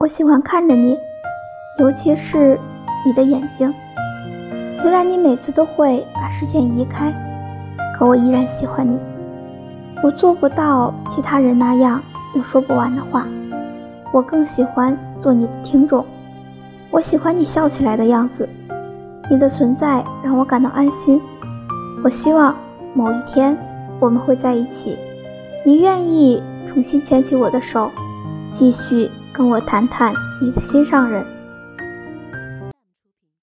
[0.00, 0.96] 我喜欢看着你，
[1.78, 2.58] 尤其是
[3.04, 3.70] 你的眼睛。
[4.80, 7.12] 虽然你每次都会把视线移开，
[7.94, 8.98] 可我依然喜欢你。
[10.02, 12.02] 我做不到其他人那样
[12.34, 13.26] 有说不完的话，
[14.10, 16.02] 我更喜欢做你的听众。
[16.90, 18.48] 我喜欢你笑起来的样子，
[19.30, 21.20] 你的存在让我感到安心。
[22.02, 22.56] 我希望
[22.94, 23.54] 某一天
[23.98, 24.96] 我们会在一起，
[25.62, 26.42] 你愿意
[26.72, 27.90] 重新牵起我的手，
[28.58, 29.10] 继续
[29.40, 31.39] 跟我谈谈你的心上人。